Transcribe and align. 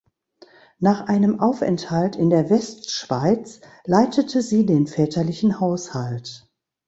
Nach 0.79 1.01
einem 1.07 1.39
Aufenthalt 1.39 2.15
in 2.15 2.31
der 2.31 2.49
Westschweiz 2.49 3.61
leitete 3.85 4.41
sie 4.41 4.65
den 4.65 4.87
väterlichen 4.87 5.59
Haushalt. 5.59 6.49